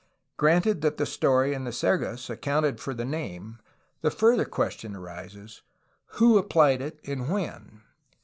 [0.35, 3.59] Granted that the story in the Sergas accounted for the name,
[4.01, 5.61] the further question arises:
[6.13, 7.81] Who applied it and when?